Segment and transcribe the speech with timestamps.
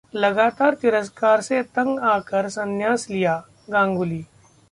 [0.13, 3.35] लगातार तिरस्कार से तंग आ कर संन्यास लिया:
[3.69, 4.23] गांगुली